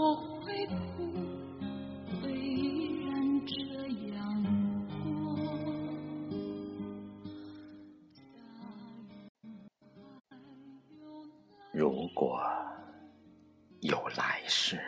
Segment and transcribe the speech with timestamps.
[0.00, 0.30] 我？
[11.72, 12.42] 如果
[13.80, 14.80] 有来世，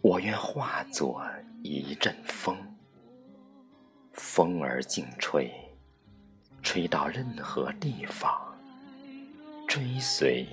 [0.00, 1.22] 我愿化作
[1.62, 2.56] 一阵风，
[4.12, 5.52] 风儿尽吹，
[6.62, 8.32] 吹到任何地方，
[9.68, 10.46] 追随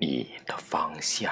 [0.00, 1.30] 你的方向。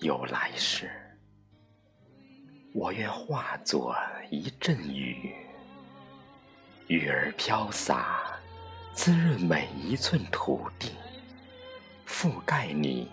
[0.00, 0.88] 有来世，
[2.72, 3.96] 我愿化作
[4.30, 5.34] 一阵雨，
[6.86, 8.38] 雨儿飘洒，
[8.92, 10.92] 滋润每一寸土地，
[12.06, 13.10] 覆盖你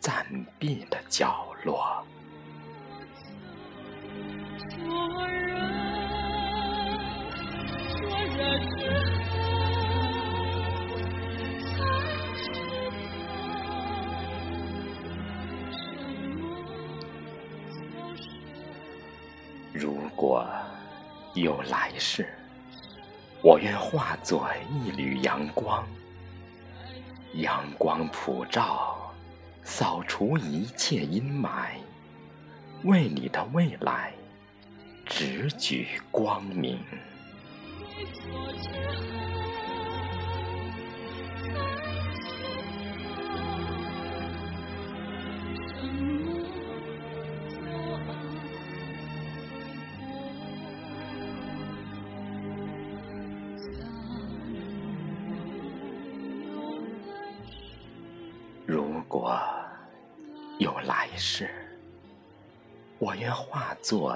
[0.00, 0.26] 暂
[0.58, 2.04] 避的角落。
[19.78, 20.48] 如果
[21.34, 22.26] 有来世，
[23.42, 25.86] 我愿化作一缕阳光，
[27.34, 29.12] 阳光普照，
[29.62, 31.72] 扫除一切阴霾，
[32.84, 34.14] 为你的未来
[35.04, 36.78] 直举光明。
[59.18, 59.40] 果
[60.58, 61.48] 有来世，
[62.98, 64.14] 我愿化作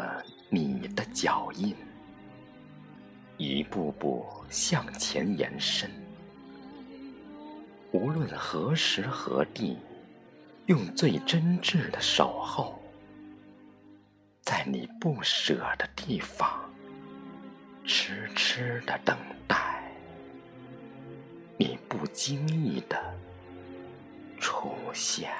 [0.51, 1.75] 你的脚印，
[3.39, 5.91] 一步步向前延伸。
[7.93, 9.79] 无论何时何地，
[10.67, 12.79] 用最真挚的守候，
[14.43, 16.71] 在你不舍的地方，
[17.87, 19.17] 痴痴的等
[19.49, 19.83] 待，
[21.57, 23.03] 你不经意的。
[24.41, 25.31] 出现。